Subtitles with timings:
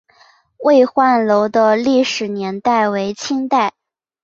[0.57, 3.71] 巍焕楼的历史年代为清代。